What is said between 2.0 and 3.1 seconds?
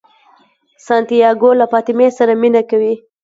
سره مینه کوي.